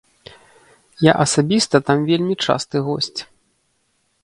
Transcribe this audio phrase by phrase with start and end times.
[1.07, 3.21] Я асабіста там вельмі часты госць.